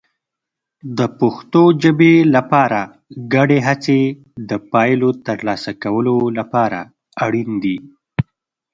[0.97, 2.81] د پښتو ژبې لپاره
[3.33, 3.99] ګډې هڅې
[4.49, 6.79] د پایلو ترلاسه کولو لپاره
[7.25, 7.77] اړین دي.